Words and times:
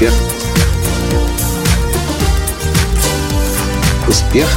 Успех. 0.00 0.14
Успех. 4.08 4.48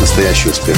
Настоящий 0.00 0.48
успех. 0.48 0.76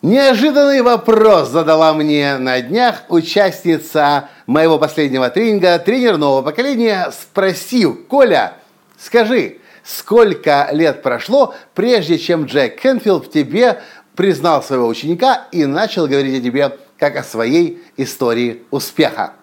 Неожиданный 0.00 0.80
вопрос 0.80 1.50
задала 1.50 1.92
мне 1.92 2.38
на 2.38 2.62
днях 2.62 3.02
участница 3.10 4.30
моего 4.46 4.78
последнего 4.78 5.28
тренинга, 5.28 5.78
тренер 5.78 6.16
нового 6.16 6.40
поколения, 6.40 7.12
спросив, 7.12 8.06
Коля, 8.08 8.54
скажи, 8.98 9.58
сколько 9.84 10.70
лет 10.72 11.02
прошло, 11.02 11.54
прежде 11.74 12.18
чем 12.18 12.46
Джек 12.46 12.80
Кенфилд 12.80 13.30
тебе 13.30 13.82
признал 14.14 14.62
своего 14.62 14.86
ученика 14.86 15.44
и 15.52 15.66
начал 15.66 16.06
говорить 16.06 16.40
о 16.40 16.42
тебе 16.42 16.78
как 16.98 17.16
о 17.16 17.22
своей 17.22 17.82
истории 17.96 18.62
успеха. 18.70 19.34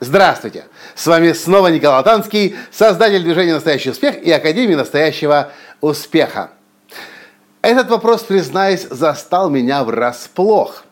Здравствуйте! 0.00 0.66
С 0.94 1.06
вами 1.06 1.32
снова 1.32 1.68
Николай 1.68 2.04
Танский, 2.04 2.54
создатель 2.70 3.22
движения 3.22 3.54
«Настоящий 3.54 3.90
успех» 3.90 4.22
и 4.22 4.30
Академии 4.30 4.74
настоящего 4.74 5.52
успеха. 5.80 6.50
Этот 7.62 7.88
вопрос, 7.88 8.22
признаюсь, 8.22 8.86
застал 8.90 9.48
меня 9.48 9.84
врасплох. 9.84 10.84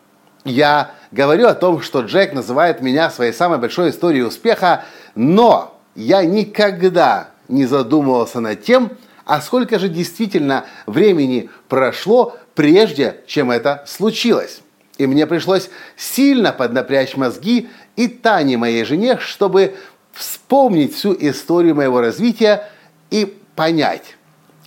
Я 0.43 0.91
говорю 1.11 1.47
о 1.47 1.53
том, 1.53 1.81
что 1.81 2.01
Джек 2.01 2.33
называет 2.33 2.81
меня 2.81 3.09
своей 3.09 3.31
самой 3.31 3.59
большой 3.59 3.91
историей 3.91 4.23
успеха, 4.23 4.85
но 5.13 5.79
я 5.93 6.25
никогда 6.25 7.29
не 7.47 7.65
задумывался 7.65 8.39
над 8.39 8.63
тем, 8.63 8.91
а 9.23 9.39
сколько 9.39 9.79
же 9.79 9.87
действительно 9.87 10.65
времени 10.85 11.49
прошло, 11.69 12.35
прежде 12.55 13.21
чем 13.27 13.51
это 13.51 13.83
случилось. 13.87 14.61
И 14.97 15.07
мне 15.07 15.27
пришлось 15.27 15.69
сильно 15.97 16.53
поднапрячь 16.53 17.15
мозги 17.15 17.69
и 17.95 18.07
Тане, 18.07 18.57
моей 18.57 18.85
жене, 18.85 19.17
чтобы 19.19 19.75
вспомнить 20.13 20.95
всю 20.95 21.15
историю 21.19 21.75
моего 21.75 21.99
развития 21.99 22.69
и 23.09 23.37
понять, 23.55 24.15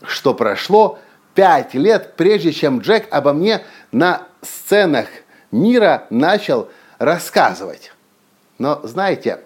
что 0.03 0.35
прошло 0.35 0.99
пять 1.35 1.75
лет, 1.75 2.15
прежде 2.17 2.53
чем 2.53 2.81
Джек 2.81 3.07
обо 3.11 3.33
мне 3.33 3.63
на 3.93 4.27
сценах 4.43 5.07
мира 5.51 6.07
начал 6.11 6.69
рассказывать. 6.99 7.93
Но 8.59 8.81
знаете, 8.83 9.41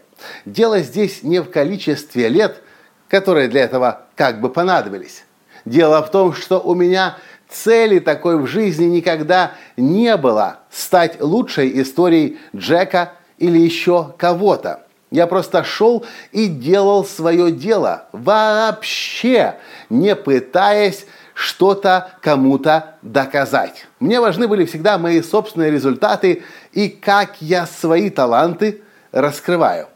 дело 0.44 0.80
здесь 0.80 1.22
не 1.22 1.40
в 1.40 1.50
количестве 1.50 2.28
лет, 2.28 2.62
которые 3.08 3.48
для 3.48 3.62
этого 3.62 4.06
как 4.16 4.40
бы 4.40 4.48
понадобились. 4.48 5.24
Дело 5.64 6.02
в 6.02 6.10
том, 6.10 6.32
что 6.32 6.60
у 6.60 6.74
меня 6.74 7.18
Цели 7.52 7.98
такой 7.98 8.38
в 8.38 8.46
жизни 8.46 8.86
никогда 8.86 9.52
не 9.76 10.16
было 10.16 10.60
стать 10.70 11.20
лучшей 11.20 11.82
историей 11.82 12.38
Джека 12.56 13.12
или 13.38 13.58
еще 13.58 14.14
кого-то. 14.16 14.86
Я 15.10 15.26
просто 15.26 15.62
шел 15.62 16.06
и 16.30 16.46
делал 16.46 17.04
свое 17.04 17.52
дело, 17.52 18.06
вообще 18.12 19.56
не 19.90 20.16
пытаясь 20.16 21.04
что-то 21.34 22.12
кому-то 22.22 22.94
доказать. 23.02 23.86
Мне 24.00 24.20
важны 24.20 24.48
были 24.48 24.64
всегда 24.64 24.96
мои 24.96 25.20
собственные 25.20 25.70
результаты 25.70 26.44
и 26.72 26.88
как 26.88 27.42
я 27.42 27.66
свои 27.66 28.08
таланты 28.08 28.82
раскрываю. 29.12 29.88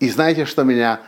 И 0.00 0.10
знаете, 0.10 0.46
что 0.46 0.64
меня 0.64 1.00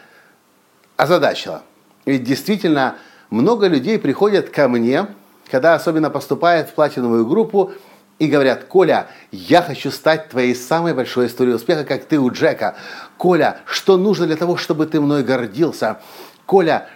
озадачило? 0.97 1.63
Ведь 2.07 2.23
действительно 2.23 2.97
много 3.31 3.67
людей 3.67 3.99
приходят 3.99 4.51
ко 4.51 4.69
мне, 4.69 5.07
когда 5.51 5.75
особенно 5.75 6.11
поступают 6.11 6.69
в 6.69 6.75
платиновую 6.75 7.27
группу, 7.27 7.73
и 8.19 8.29
говорят, 8.29 8.65
Коля, 8.65 9.09
я 9.33 9.61
хочу 9.61 9.91
стать 9.91 10.29
твоей 10.29 10.55
самой 10.55 10.95
большой 10.95 11.27
историей 11.27 11.55
успеха, 11.55 11.85
как 11.85 12.05
ты 12.05 12.19
у 12.19 12.31
Джека. 12.31 12.77
Коля, 13.19 13.59
что 13.67 13.97
нужно 13.97 14.27
для 14.27 14.37
того, 14.37 14.57
чтобы 14.57 14.87
ты 14.87 15.01
мной 15.01 15.25
гордился? 15.25 15.99
Коля, 16.47 16.89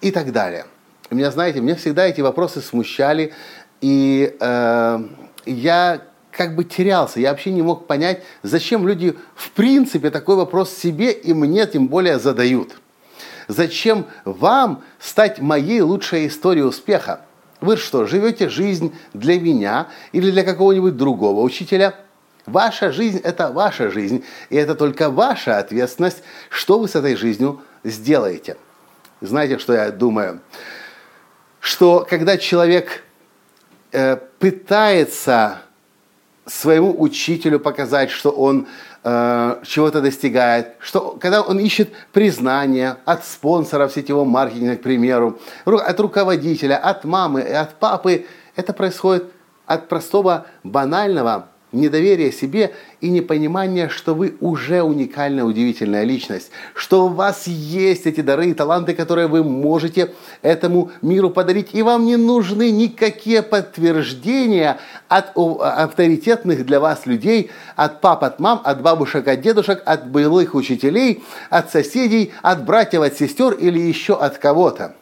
и 0.00 0.10
так 0.10 0.32
далее. 0.32 0.66
Меня, 1.10 1.30
знаете, 1.30 1.60
мне 1.60 1.74
всегда 1.76 2.06
эти 2.06 2.20
вопросы 2.20 2.60
смущали, 2.60 3.32
и 3.80 4.36
э, 4.40 4.98
я 5.46 6.00
как 6.32 6.56
бы 6.56 6.64
терялся. 6.64 7.20
Я 7.20 7.30
вообще 7.30 7.52
не 7.52 7.62
мог 7.62 7.86
понять, 7.86 8.22
зачем 8.42 8.86
люди 8.86 9.16
в 9.34 9.50
принципе 9.52 10.10
такой 10.10 10.36
вопрос 10.36 10.74
себе 10.74 11.12
и 11.12 11.32
мне 11.32 11.66
тем 11.66 11.86
более 11.88 12.18
задают. 12.18 12.72
Зачем 13.48 14.06
вам 14.24 14.82
стать 14.98 15.40
моей 15.40 15.80
лучшей 15.80 16.26
историей 16.26 16.64
успеха? 16.64 17.20
Вы 17.60 17.76
что, 17.76 18.06
живете 18.06 18.48
жизнь 18.48 18.94
для 19.12 19.40
меня 19.40 19.88
или 20.12 20.30
для 20.30 20.42
какого-нибудь 20.42 20.96
другого 20.96 21.40
учителя? 21.40 21.94
Ваша 22.46 22.92
жизнь– 22.92 23.20
это 23.24 23.50
ваша 23.50 23.90
жизнь, 23.90 24.22
и 24.50 24.56
это 24.56 24.74
только 24.74 25.08
ваша 25.08 25.58
ответственность, 25.58 26.22
что 26.50 26.78
вы 26.78 26.88
с 26.88 26.94
этой 26.94 27.16
жизнью 27.16 27.62
сделаете. 27.84 28.58
Знаете, 29.22 29.58
что 29.58 29.72
я 29.72 29.90
думаю? 29.90 30.40
Что 31.58 32.06
когда 32.08 32.36
человек 32.36 33.02
э, 33.92 34.16
пытается 34.38 35.62
своему 36.46 36.94
учителю 37.00 37.58
показать, 37.58 38.10
что 38.10 38.30
он 38.30 38.66
э, 39.02 39.56
чего-то 39.64 40.00
достигает, 40.00 40.74
что 40.78 41.16
когда 41.20 41.42
он 41.42 41.58
ищет 41.58 41.90
признание 42.12 42.96
от 43.04 43.24
спонсоров 43.24 43.92
сетевого 43.92 44.24
маркетинга, 44.24 44.76
к 44.76 44.82
примеру, 44.82 45.38
от 45.64 46.00
руководителя, 46.00 46.76
от 46.76 47.04
мамы, 47.04 47.40
от 47.42 47.74
папы, 47.74 48.26
это 48.56 48.72
происходит 48.72 49.32
от 49.66 49.88
простого 49.88 50.46
банального 50.62 51.48
недоверие 51.74 52.32
себе 52.32 52.72
и 53.00 53.10
непонимание, 53.10 53.88
что 53.88 54.14
вы 54.14 54.34
уже 54.40 54.82
уникальная, 54.82 55.44
удивительная 55.44 56.04
личность, 56.04 56.50
что 56.74 57.06
у 57.06 57.08
вас 57.08 57.46
есть 57.46 58.06
эти 58.06 58.20
дары 58.20 58.50
и 58.50 58.54
таланты, 58.54 58.94
которые 58.94 59.26
вы 59.28 59.44
можете 59.44 60.12
этому 60.42 60.90
миру 61.02 61.30
подарить, 61.30 61.70
и 61.72 61.82
вам 61.82 62.06
не 62.06 62.16
нужны 62.16 62.70
никакие 62.70 63.42
подтверждения 63.42 64.78
от 65.08 65.32
авторитетных 65.36 66.64
для 66.64 66.80
вас 66.80 67.06
людей, 67.06 67.50
от 67.76 68.00
пап, 68.00 68.24
от 68.24 68.40
мам, 68.40 68.60
от 68.64 68.82
бабушек, 68.82 69.28
от 69.28 69.40
дедушек, 69.40 69.82
от 69.84 70.08
былых 70.10 70.54
учителей, 70.54 71.22
от 71.50 71.70
соседей, 71.70 72.32
от 72.42 72.64
братьев, 72.64 73.02
от 73.02 73.16
сестер 73.16 73.52
или 73.52 73.78
еще 73.78 74.14
от 74.14 74.38
кого-то. 74.38 74.94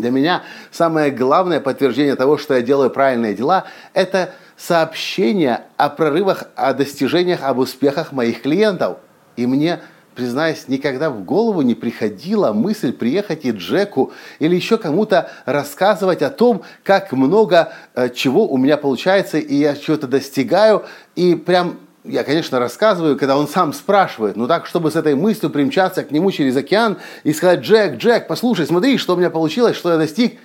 Для 0.00 0.10
меня 0.10 0.42
самое 0.70 1.10
главное 1.10 1.60
подтверждение 1.60 2.16
того, 2.16 2.38
что 2.38 2.54
я 2.54 2.62
делаю 2.62 2.90
правильные 2.90 3.34
дела, 3.34 3.64
это– 3.94 4.30
сообщения 4.58 5.62
о 5.76 5.88
прорывах, 5.88 6.44
о 6.56 6.74
достижениях, 6.74 7.42
об 7.42 7.58
успехах 7.58 8.12
моих 8.12 8.42
клиентов. 8.42 8.98
И 9.36 9.46
мне, 9.46 9.80
признаюсь, 10.16 10.66
никогда 10.66 11.10
в 11.10 11.24
голову 11.24 11.62
не 11.62 11.76
приходила 11.76 12.52
мысль 12.52 12.92
приехать 12.92 13.44
и 13.44 13.52
Джеку 13.52 14.12
или 14.40 14.56
еще 14.56 14.76
кому-то 14.76 15.30
рассказывать 15.46 16.22
о 16.22 16.30
том, 16.30 16.62
как 16.82 17.12
много 17.12 17.72
э, 17.94 18.10
чего 18.10 18.48
у 18.48 18.56
меня 18.56 18.76
получается, 18.76 19.38
и 19.38 19.54
я 19.54 19.76
чего-то 19.76 20.08
достигаю, 20.08 20.84
и 21.14 21.36
прям 21.36 21.78
я, 22.08 22.24
конечно, 22.24 22.58
рассказываю, 22.58 23.16
когда 23.16 23.36
он 23.36 23.46
сам 23.46 23.72
спрашивает, 23.72 24.36
но 24.36 24.46
так, 24.46 24.66
чтобы 24.66 24.90
с 24.90 24.96
этой 24.96 25.14
мыслью 25.14 25.50
примчаться 25.50 26.02
к 26.02 26.10
нему 26.10 26.30
через 26.30 26.56
океан 26.56 26.98
и 27.22 27.32
сказать, 27.32 27.60
Джек, 27.60 27.96
Джек, 27.96 28.26
послушай, 28.26 28.66
смотри, 28.66 28.98
что 28.98 29.14
у 29.14 29.16
меня 29.16 29.30
получилось, 29.30 29.76
что 29.76 29.92
я 29.92 29.98
достиг. 29.98 30.38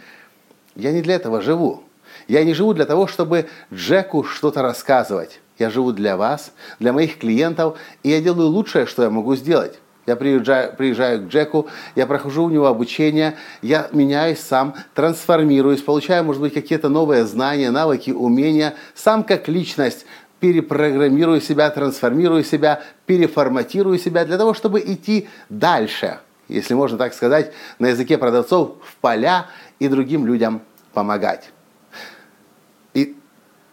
Я 0.75 0.91
не 0.91 1.01
для 1.01 1.15
этого 1.15 1.41
живу. 1.41 1.83
Я 2.27 2.43
не 2.43 2.53
живу 2.53 2.73
для 2.73 2.85
того, 2.85 3.07
чтобы 3.07 3.47
Джеку 3.73 4.23
что-то 4.23 4.61
рассказывать. 4.61 5.39
Я 5.57 5.69
живу 5.69 5.91
для 5.91 6.17
вас, 6.17 6.51
для 6.79 6.93
моих 6.93 7.17
клиентов, 7.17 7.77
и 8.01 8.09
я 8.09 8.21
делаю 8.21 8.49
лучшее, 8.49 8.85
что 8.85 9.03
я 9.03 9.09
могу 9.09 9.35
сделать. 9.35 9.79
Я 10.05 10.17
приезжаю, 10.17 10.75
приезжаю 10.75 11.21
к 11.21 11.29
Джеку, 11.29 11.67
я 11.95 12.05
прохожу 12.05 12.43
у 12.43 12.49
него 12.49 12.67
обучение, 12.67 13.35
я 13.61 13.87
меняюсь 13.93 14.39
сам, 14.39 14.75
трансформируюсь, 14.95 15.81
получаю, 15.81 16.25
может 16.25 16.41
быть, 16.41 16.53
какие-то 16.53 16.89
новые 16.89 17.23
знания, 17.23 17.71
навыки, 17.71 18.11
умения, 18.11 18.73
сам 18.95 19.23
как 19.23 19.47
личность 19.47 20.05
перепрограммирую 20.43 21.39
себя, 21.39 21.69
трансформирую 21.69 22.43
себя, 22.43 22.81
переформатирую 23.05 23.97
себя 23.97 24.25
для 24.25 24.37
того, 24.37 24.53
чтобы 24.53 24.81
идти 24.81 25.29
дальше, 25.47 26.19
если 26.49 26.73
можно 26.73 26.97
так 26.97 27.13
сказать, 27.13 27.53
на 27.79 27.87
языке 27.87 28.17
продавцов, 28.17 28.75
в 28.83 28.97
поля 28.97 29.45
и 29.79 29.87
другим 29.87 30.25
людям 30.25 30.61
помогать. 30.93 31.49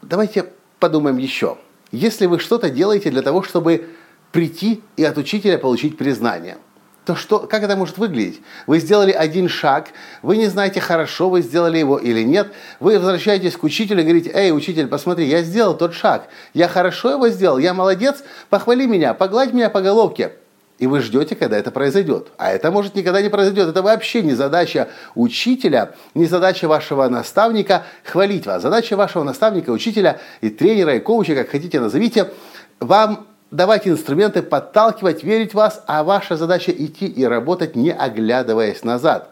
Давайте 0.00 0.46
подумаем 0.78 1.16
еще. 1.18 1.58
Если 1.90 2.26
вы 2.26 2.38
что-то 2.38 2.70
делаете 2.70 3.10
для 3.10 3.22
того, 3.22 3.42
чтобы 3.42 3.88
прийти 4.30 4.80
и 4.96 5.02
от 5.02 5.18
учителя 5.18 5.58
получить 5.58 5.98
признание, 5.98 6.56
то 7.04 7.16
что, 7.16 7.40
как 7.40 7.62
это 7.62 7.76
может 7.76 7.98
выглядеть? 7.98 8.42
Вы 8.66 8.78
сделали 8.78 9.12
один 9.12 9.48
шаг, 9.48 9.88
вы 10.22 10.36
не 10.36 10.46
знаете, 10.46 10.80
хорошо 10.80 11.30
вы 11.30 11.42
сделали 11.42 11.78
его 11.78 11.98
или 11.98 12.22
нет. 12.22 12.52
Вы 12.78 12.98
возвращаетесь 12.98 13.56
к 13.56 13.64
учителю 13.64 14.00
и 14.00 14.04
говорите, 14.04 14.30
эй, 14.32 14.52
учитель, 14.52 14.86
посмотри, 14.86 15.26
я 15.26 15.42
сделал 15.42 15.76
тот 15.76 15.94
шаг, 15.94 16.28
я 16.54 16.68
хорошо 16.68 17.10
его 17.10 17.28
сделал, 17.28 17.58
я 17.58 17.74
молодец, 17.74 18.22
похвали 18.48 18.86
меня, 18.86 19.14
погладь 19.14 19.52
меня 19.52 19.70
по 19.70 19.80
головке 19.80 20.32
и 20.80 20.86
вы 20.86 21.00
ждете, 21.00 21.36
когда 21.36 21.58
это 21.58 21.70
произойдет. 21.70 22.28
А 22.38 22.50
это 22.50 22.70
может 22.70 22.94
никогда 22.94 23.20
не 23.20 23.28
произойдет. 23.28 23.68
Это 23.68 23.82
вообще 23.82 24.22
не 24.22 24.32
задача 24.32 24.88
учителя, 25.14 25.94
не 26.14 26.24
задача 26.24 26.68
вашего 26.68 27.06
наставника 27.06 27.84
хвалить 28.02 28.46
вас. 28.46 28.62
Задача 28.62 28.96
вашего 28.96 29.22
наставника, 29.22 29.70
учителя 29.70 30.20
и 30.40 30.48
тренера, 30.48 30.96
и 30.96 31.00
коуча, 31.00 31.34
как 31.34 31.50
хотите 31.50 31.80
назовите, 31.80 32.32
вам 32.80 33.26
давать 33.50 33.86
инструменты, 33.86 34.42
подталкивать, 34.42 35.24
верить 35.24 35.52
в 35.52 35.56
вас, 35.56 35.82
а 35.86 36.04
ваша 36.04 36.36
задача 36.36 36.72
идти 36.72 37.06
и 37.06 37.24
работать, 37.24 37.76
не 37.76 37.92
оглядываясь 37.92 38.84
назад. 38.84 39.30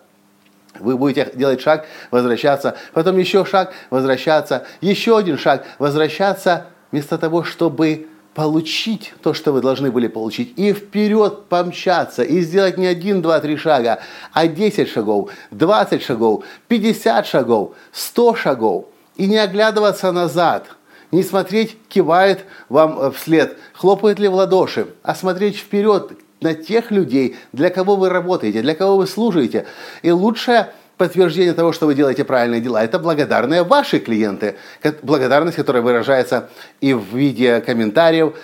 Вы 0.79 0.97
будете 0.97 1.31
делать 1.35 1.61
шаг, 1.61 1.87
возвращаться, 2.11 2.77
потом 2.93 3.19
еще 3.19 3.45
шаг, 3.45 3.73
возвращаться, 3.91 4.67
еще 4.81 5.17
один 5.17 5.39
шаг, 5.39 5.65
возвращаться, 5.79 6.67
вместо 6.93 7.19
того, 7.19 7.43
чтобы 7.43 8.09
получить 8.35 9.13
то, 9.23 9.35
что 9.35 9.53
вы 9.53 9.61
должны 9.61 9.91
были 9.91 10.07
получить, 10.07 10.53
и 10.57 10.73
вперед 10.73 11.47
помчаться, 11.47 12.23
и 12.23 12.41
сделать 12.41 12.79
не 12.79 12.87
один, 12.87 13.23
два, 13.23 13.41
три 13.41 13.57
шага, 13.57 13.99
а 14.33 14.47
10 14.47 14.89
шагов, 14.89 15.31
20 15.51 16.03
шагов, 16.03 16.45
50 16.69 17.27
шагов, 17.27 17.75
100 17.93 18.35
шагов, 18.37 18.85
и 19.17 19.27
не 19.27 19.39
оглядываться 19.39 20.13
назад– 20.13 20.67
не 21.11 21.23
смотреть, 21.23 21.77
кивает 21.89 22.45
вам 22.69 23.01
э, 23.01 23.11
вслед, 23.11 23.57
хлопает 23.73 24.19
ли 24.19 24.29
в 24.29 24.35
ладоши, 24.35 24.89
а 25.03 25.15
смотреть 25.15 25.57
вперед 25.57 26.13
на 26.41 26.55
тех 26.55 26.91
людей, 26.91 27.37
для 27.53 27.71
кого 27.71 27.97
вы 27.97 28.09
работаете, 28.11 28.63
для 28.63 28.75
кого 28.75 28.99
вы 28.99 29.07
служите. 29.07 29.67
И 30.03 30.11
лучшее 30.11 30.71
подтверждение 30.97 31.55
того, 31.55 31.73
что 31.73 31.87
вы 31.87 31.95
делаете 31.95 32.25
правильные 32.25 32.61
дела, 32.61 32.85
это 32.85 32.99
благодарные 32.99 33.63
ваши 33.63 33.99
клиенты. 33.99 34.57
Благодарность, 35.03 35.57
которая 35.57 35.83
выражается 35.83 36.51
и 36.81 36.93
в 36.93 37.15
виде 37.15 37.61
комментариев, 37.61 38.35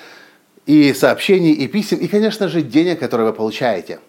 и 0.67 0.95
сообщений, 0.95 1.53
и 1.53 1.69
писем, 1.69 1.99
и, 1.99 2.07
конечно 2.07 2.49
же, 2.49 2.63
денег, 2.63 2.99
которые 2.99 3.29
вы 3.29 3.35
получаете. 3.35 4.01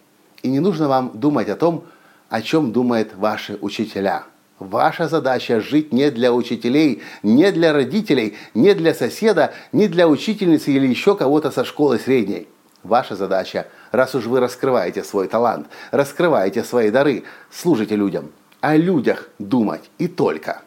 И 0.41 0.47
не 0.47 0.59
нужно 0.59 0.87
вам 0.87 1.11
думать 1.13 1.49
о 1.49 1.55
том, 1.55 1.83
о 2.29 2.41
чем 2.41 2.71
думают 2.71 3.15
ваши 3.15 3.57
учителя– 3.61 4.23
Ваша 4.59 5.09
задача 5.09 5.59
жить 5.59 5.91
не 5.91 6.09
для 6.11 6.31
учителей, 6.31 7.03
не 7.23 7.51
для 7.51 7.73
родителей, 7.73 8.37
не 8.53 8.73
для 8.73 8.93
соседа, 8.93 9.53
не 9.73 9.89
для 9.89 10.07
учительницы 10.07 10.71
или 10.71 10.87
еще 10.87 11.15
кого-то 11.15 11.51
со 11.51 11.65
школы 11.65 11.99
средней. 11.99 12.47
Ваша 12.81 13.15
задача, 13.15 13.67
раз 13.91 14.15
уж 14.15 14.25
вы 14.25 14.39
раскрываете 14.39 15.03
свой 15.03 15.27
талант, 15.27 15.67
раскрываете 15.91 16.63
свои 16.63 16.89
дары, 16.89 17.23
служите 17.51 17.95
людям, 17.97 18.31
о 18.61 18.77
людях 18.77 19.29
думать 19.39 19.89
и 19.97 20.07
только. 20.07 20.61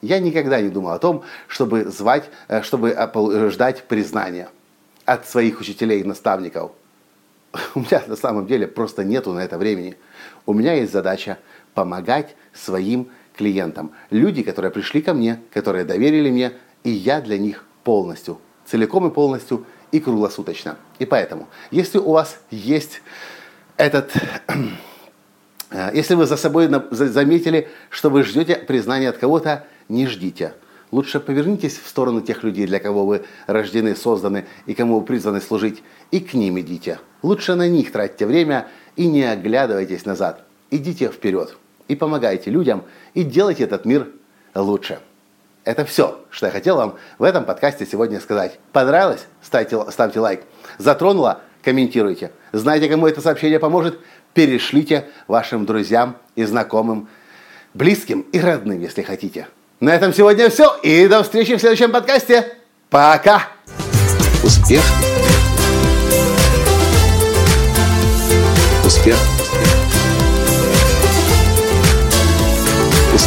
Я 0.00 0.18
никогда 0.18 0.60
не 0.60 0.70
думал 0.70 0.92
о 0.92 0.98
том, 0.98 1.22
чтобы 1.46 1.84
звать, 1.86 2.30
э, 2.48 2.62
чтобы 2.62 2.90
э, 2.90 3.50
ждать 3.50 3.82
признания 3.82 4.48
от 5.04 5.28
своих 5.28 5.60
учителей 5.60 6.00
и 6.00 6.04
наставников. 6.04 6.72
У 7.74 7.80
меня 7.80 8.02
на 8.06 8.16
самом 8.16 8.46
деле 8.46 8.66
просто 8.66 9.04
нету 9.04 9.32
на 9.32 9.40
это 9.40 9.58
времени. 9.58 9.96
У 10.46 10.54
меня 10.54 10.74
есть 10.74 10.92
задача 10.92 11.38
помогать 11.74 12.34
своим 12.54 13.10
клиентам. 13.36 13.92
Люди, 14.10 14.42
которые 14.42 14.70
пришли 14.72 15.02
ко 15.02 15.14
мне, 15.14 15.40
которые 15.52 15.84
доверили 15.84 16.30
мне, 16.30 16.52
и 16.84 16.90
я 16.90 17.20
для 17.20 17.38
них 17.38 17.64
полностью, 17.84 18.40
целиком 18.64 19.06
и 19.06 19.10
полностью 19.10 19.64
и 19.92 20.00
круглосуточно. 20.00 20.76
И 20.98 21.06
поэтому, 21.06 21.48
если 21.70 21.98
у 21.98 22.10
вас 22.10 22.40
есть 22.50 23.02
этот... 23.76 24.12
Э, 25.70 25.90
если 25.92 26.14
вы 26.14 26.26
за 26.26 26.36
собой 26.36 26.70
заметили, 26.90 27.68
что 27.90 28.08
вы 28.08 28.22
ждете 28.22 28.54
признания 28.54 29.08
от 29.08 29.18
кого-то, 29.18 29.66
не 29.88 30.06
ждите. 30.06 30.54
Лучше 30.92 31.18
повернитесь 31.18 31.76
в 31.76 31.88
сторону 31.88 32.20
тех 32.20 32.44
людей, 32.44 32.66
для 32.66 32.78
кого 32.78 33.04
вы 33.04 33.24
рождены, 33.48 33.96
созданы 33.96 34.46
и 34.66 34.74
кому 34.74 35.00
вы 35.00 35.04
призваны 35.04 35.40
служить, 35.40 35.82
и 36.12 36.20
к 36.20 36.34
ним 36.34 36.60
идите. 36.60 37.00
Лучше 37.22 37.56
на 37.56 37.68
них 37.68 37.90
тратьте 37.90 38.26
время 38.26 38.68
и 38.94 39.08
не 39.08 39.24
оглядывайтесь 39.24 40.04
назад. 40.04 40.44
Идите 40.70 41.08
вперед 41.08 41.56
и 41.88 41.96
помогайте 41.96 42.50
людям, 42.50 42.84
и 43.14 43.22
делайте 43.22 43.64
этот 43.64 43.84
мир 43.84 44.08
лучше. 44.54 44.98
Это 45.64 45.84
все, 45.84 46.20
что 46.30 46.46
я 46.46 46.52
хотел 46.52 46.76
вам 46.76 46.94
в 47.18 47.24
этом 47.24 47.44
подкасте 47.44 47.86
сегодня 47.86 48.20
сказать. 48.20 48.58
Понравилось? 48.72 49.26
Ставьте, 49.42 49.78
ставьте 49.90 50.20
лайк. 50.20 50.42
Затронуло? 50.78 51.40
Комментируйте. 51.62 52.30
Знаете, 52.52 52.88
кому 52.88 53.08
это 53.08 53.20
сообщение 53.20 53.58
поможет? 53.58 53.98
Перешлите 54.32 55.08
вашим 55.26 55.66
друзьям 55.66 56.18
и 56.36 56.44
знакомым, 56.44 57.08
близким 57.74 58.20
и 58.20 58.38
родным, 58.38 58.80
если 58.80 59.02
хотите. 59.02 59.48
На 59.80 59.94
этом 59.94 60.14
сегодня 60.14 60.48
все. 60.48 60.76
И 60.84 61.08
до 61.08 61.24
встречи 61.24 61.56
в 61.56 61.60
следующем 61.60 61.90
подкасте. 61.90 62.54
Пока! 62.88 63.48
Успех! 64.44 64.82
Успех! 68.84 69.35